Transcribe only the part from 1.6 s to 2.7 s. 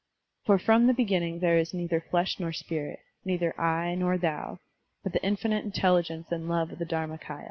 neither flesh nor